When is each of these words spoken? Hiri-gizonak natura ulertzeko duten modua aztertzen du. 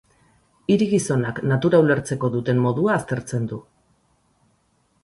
Hiri-gizonak 0.75 1.41
natura 1.51 1.83
ulertzeko 1.85 2.31
duten 2.37 2.63
modua 2.65 2.97
aztertzen 2.99 3.47
du. 3.55 3.63